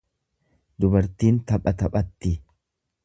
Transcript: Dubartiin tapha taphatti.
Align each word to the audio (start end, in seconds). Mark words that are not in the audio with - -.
Dubartiin 0.85 1.37
tapha 1.51 1.75
taphatti. 1.83 2.33